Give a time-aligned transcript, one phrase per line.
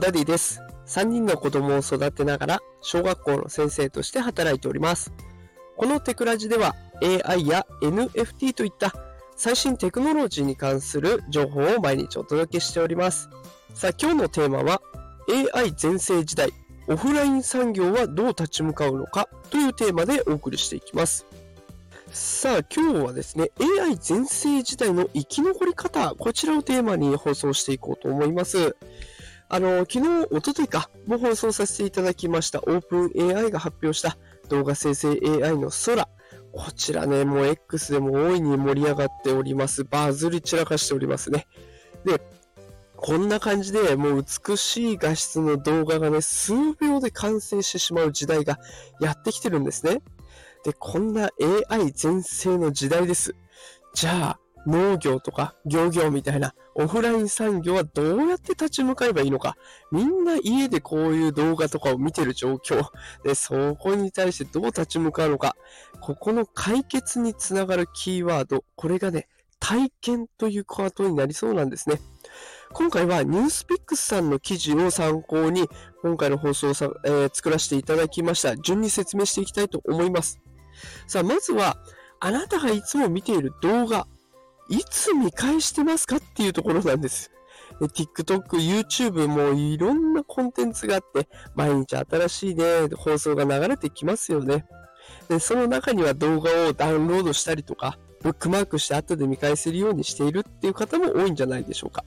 [0.00, 0.62] ダディです。
[0.86, 5.12] 3人の子供を育てながら小学校の先生として働いております。
[5.76, 8.94] このテクラジでは AI や NFT といった
[9.36, 13.28] 最新テクノロジーに関する情報を毎日お届けしております。
[13.74, 14.80] さあ今日のテーマは
[15.54, 16.50] AI 全盛時代
[16.88, 21.26] オフライン産業はどう立ち向かうのかというテーマでお送りしていきます。
[22.10, 23.50] さあ今日はですね
[23.82, 28.74] AI 全盛時代の生き残り方こちらをテーマに放送していこうと思います。
[29.52, 34.16] あの、昨日、おとといか、も放送させていただきましたオープン AI が発表した
[34.48, 36.08] 動画生成 AI の空。
[36.52, 39.82] こちらね、もう X でも大いに盛り上がっております。
[39.82, 41.48] バズり散らかしておりますね。
[42.04, 42.22] で、
[42.94, 48.60] こんな感じでもう美しい画質の動画がね、数秒で完成してしまう時代が
[49.00, 50.00] やってきてるんですね。
[50.64, 51.30] で、こんな
[51.68, 53.34] AI 全盛の時代です。
[53.94, 59.56] じゃあ、農業とか漁業みたいなオフライン産業はどうやって立ち向かえばいいのか。
[59.90, 62.84] みんな家でこういう動画とかを見てる状況。
[63.24, 65.56] で、そこに対してどう立ち向かうのか。
[66.00, 68.64] ここの解決につながるキーワード。
[68.76, 72.00] これがね、体験というワードになりそうなんですね。
[72.72, 75.68] 今回はニュースピックスさんの記事を参考に、
[76.02, 78.56] 今回の放送をさ、えー作らせていただきました。
[78.56, 80.40] 順に説明していきたいと思います。
[81.06, 81.76] さあ、まずは、
[82.20, 84.06] あなたがいつも見ている動画、
[84.70, 87.30] いつ見返してますかっていうところなんです。
[87.80, 92.64] で TikTok、YouTube もいろんなコンテンツがあって、毎日新しいね、
[92.96, 94.66] 放送が流れてきますよね。
[95.28, 102.04] で、その中には動画をダウンロードしたりとか、ブックマークして後で見返せるようにしているっていう方も多いんじゃないでしょうか。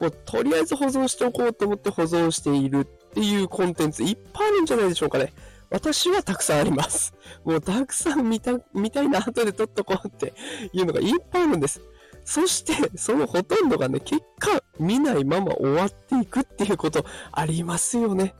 [0.00, 5.32] もうとりあえず保存しておこうと思って保存しているっていうコンテンツいっぱいあるんじゃないでしょうかね。
[5.70, 7.14] 私はたくさんあります。
[7.44, 10.34] もうたくさん見た、見たいな、後で撮っとこうって
[10.72, 11.80] いうのがいっぱいあるんです。
[12.24, 18.34] そして、そのほとんどがね、結果、見ないまま終わっていくっていうことありますよね。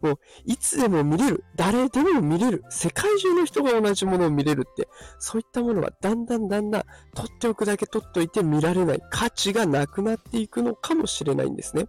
[0.00, 1.44] もう、いつでも見れる。
[1.56, 2.64] 誰でも見れる。
[2.70, 4.88] 世界中の人が同じものを見れるって、
[5.18, 6.82] そういったものはだんだんだんだん、
[7.14, 11.86] 取っておくだけ取っといて見られない価値がなくなっていくのかもしれないんですね。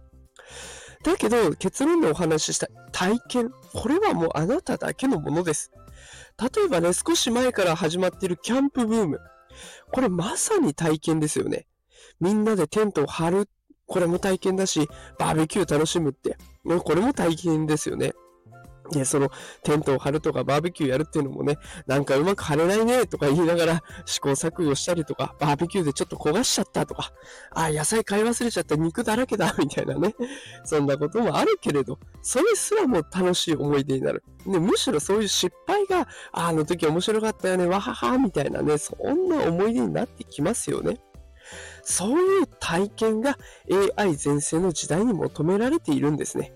[1.02, 3.50] だけど、結論でお話しした体験。
[3.72, 5.72] これはもうあなただけのものです。
[6.38, 9.20] 例えばね、少し前から始まっているキャンプブーム。
[9.90, 11.66] これまさに体験ですよね。
[12.20, 13.48] みんなでテントを張る。
[13.86, 16.36] これも体験だし、バーベキュー楽しむって。
[16.84, 18.12] これも体験ですよね。
[18.92, 19.30] で、その
[19.62, 27.12] テントを張るとかバーベキューやるっていうのもね、なんかうまく張れないねとか言いながら試行錯誤したりとか、バーベキューでちょっと焦がしちゃったとか、
[27.50, 30.14] あ、野菜買い忘れちゃった肉だらけだ みたいなね。
[30.64, 34.22] そんなこともあるけれど、それすらも楽しい思い出になる。
[34.46, 41.00] でむしろそういう失敗が、ああの時面白かったよね、わはは、みたいなね、そんな思い出になってきますよね。
[41.82, 43.36] そういう体験が
[43.96, 46.52] AI 全盛の時代に求められているんですね。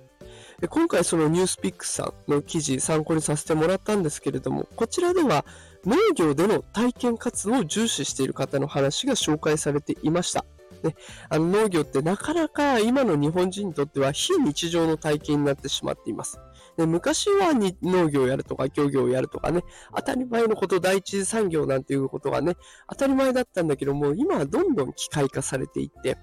[0.61, 5.44] で今回そのニュースピックさんの記事参考にさせてもらったんですけれども、こちらでは
[5.84, 10.44] 農業での体験活動を重視している方の話が紹介されていました。
[10.83, 10.94] ね、
[11.28, 16.39] あの農業ってなかなか今の日本人にとっては非日常の体験になってしまっています。
[16.77, 19.62] で昔は農業をやるとか漁業をやるとかね、
[19.94, 22.56] 当たり前のこと、第一次産業なんていうことがね、
[22.88, 26.19] 当たり前だったんだけども、今はどんどん機械化されていって、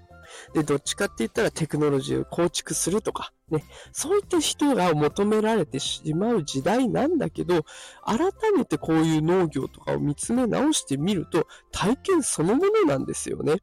[0.53, 7.63] で、どっちかって言ったらテクノロジーを構築するとか、ね、そういった人が求められてしまう時代なんだけど、
[8.05, 13.57] 改めてこういう農業とかを見つめ直してみると、体験そのものなんですよね。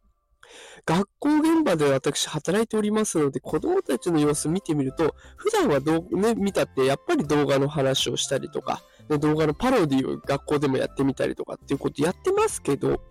[0.87, 13.03] 学校現場で私働いておりますので、子供たちの様子見てみると、普段はどう、ね、見たってやっぱり動画の話をしたりとか、動画のパロディを学校でもやってみたりとかっていうことやってますけど、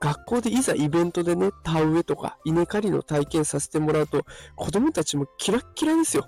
[0.00, 4.24] 学校でいざイベントでね、田植えとか稲刈りの体験させてもらうと、
[4.56, 6.26] 子供たちもキラッキラですよ。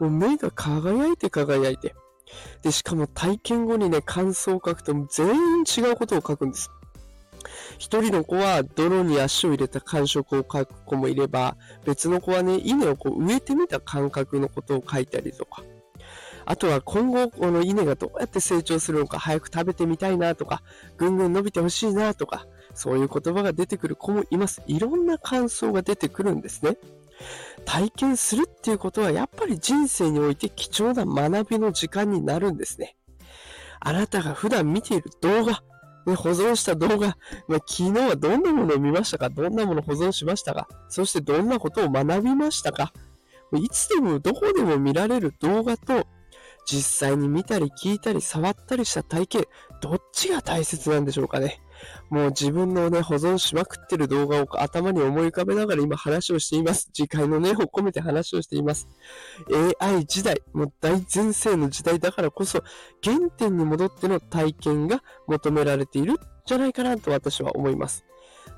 [0.00, 1.94] もう目が輝いて輝いて。
[2.62, 6.70] で、しかも体験後にね、感想を書くと全員違うことを書くんです。
[7.78, 15.62] 一人の子は泥に足を入れた感触を書く子もいれば、別の子はね、稲をこう植えてみた感覚のことを書いたりとか。
[16.48, 20.62] あとは今後、この稲がどうやって成長するのか早く食べてみたいなとか、
[20.96, 22.46] ぐんぐん伸びてほしいなとか、
[22.76, 24.62] そういう言葉が出てくる子もいます。
[24.68, 26.76] いろんな感想が出てくるんですね。
[27.64, 32.94] 体験するっていうことはやっぱり人生において貴重な学びの時間になるんですね。
[33.80, 35.62] あなたが普段見ている動画、
[36.06, 37.16] ね、保存した動画、
[37.48, 39.30] まあ、昨日はどんなものを見ましたか？
[39.30, 40.68] どんなものを保存しましたか？
[40.88, 42.92] そしてどんなことを学びましたか？
[43.54, 46.06] いつでもどこでも見られる動画と
[46.66, 49.44] 実際に見たり聞いたり触ったりした体験、
[49.80, 51.60] どっちが大切なんでしょうかね？
[52.10, 56.90] もう自分のね、保存しまくってる動画を頭に思い浮かべながら今話をしています。
[56.92, 58.88] 次回の念を込めて話をしています。
[59.80, 62.62] AI 時代、もう大前世の時代だからこそ、
[63.02, 68.04] 原点に戻っての体験が求められているんじゃないかなと私は思います。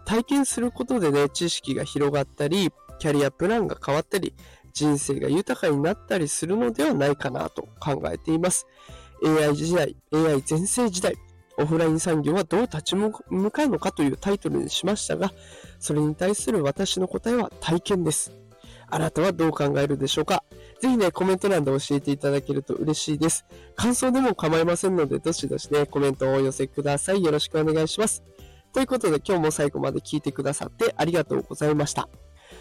[0.05, 4.35] 体験することでね、知識が広がったり、キャリアプランが変わったり、
[4.73, 8.67] 人生が豊かになったりするのではないかなと考えています。
[9.25, 11.15] AI 時代、AI 全盛時代、
[11.59, 13.13] オフライン産業はどう立ち向
[13.51, 15.33] かうのかというタイトルにしましたが、
[15.79, 18.33] それに対する私の答えは体験です。
[18.91, 20.45] あなたはどう考えるでしょうか？
[20.81, 23.45] ぜひね、コメント欄で教えていただけると嬉しいです。
[23.77, 27.23] 感想でも構いませんので、どしどしね、コメントをお寄せください。
[27.23, 28.23] よろしくお願いします。
[28.73, 32.09] ということで、今日も最後まで聞いてくださってありがとうございました。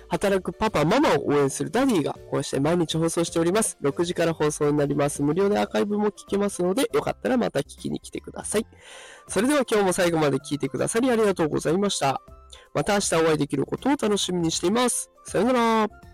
[0.09, 3.77] 働くパパ、ママを応援するダディがこうして毎日放送しております。
[3.83, 5.21] 6時から放送になります。
[5.21, 8.65] 無料でアーカイブも聞けますので、よかったらまた聞きに来てください。
[9.27, 12.21] それでは今日も最後まで聞いてくださりありがとうございました。
[12.74, 15.09] また明日お会いできることを楽しみにしています。
[15.25, 16.06] さよなら。